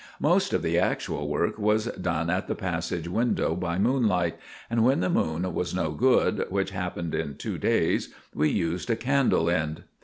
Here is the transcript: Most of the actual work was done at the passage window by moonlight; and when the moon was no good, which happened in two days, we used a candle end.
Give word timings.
Most 0.19 0.51
of 0.51 0.63
the 0.63 0.79
actual 0.79 1.27
work 1.29 1.59
was 1.59 1.85
done 1.85 2.31
at 2.31 2.47
the 2.47 2.55
passage 2.55 3.07
window 3.07 3.55
by 3.55 3.77
moonlight; 3.77 4.35
and 4.67 4.83
when 4.83 4.99
the 4.99 5.11
moon 5.11 5.53
was 5.53 5.75
no 5.75 5.91
good, 5.91 6.47
which 6.49 6.71
happened 6.71 7.13
in 7.13 7.35
two 7.35 7.59
days, 7.59 8.11
we 8.33 8.49
used 8.49 8.89
a 8.89 8.95
candle 8.95 9.47
end. 9.47 9.83